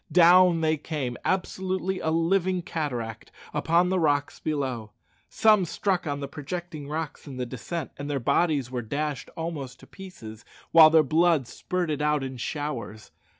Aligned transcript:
Down 0.11 0.61
they 0.61 0.77
came, 0.77 1.15
absolutely 1.23 1.99
a 1.99 2.09
living 2.09 2.63
cataract, 2.63 3.31
upon 3.53 3.89
the 3.89 3.99
rocks 3.99 4.39
below. 4.39 4.93
Some 5.29 5.63
struck 5.63 6.07
on 6.07 6.21
the 6.21 6.27
projecting 6.27 6.87
rocks 6.89 7.27
in 7.27 7.37
the 7.37 7.45
descent, 7.45 7.91
and 7.97 8.09
their 8.09 8.19
bodies 8.19 8.71
were 8.71 8.81
dashed 8.81 9.29
almost 9.37 9.83
in 9.83 9.89
pieces, 9.89 10.43
while 10.71 10.89
their 10.89 11.03
blood 11.03 11.45
spurted 11.47 12.01
out 12.01 12.23
in 12.23 12.37
showers. 12.37 13.11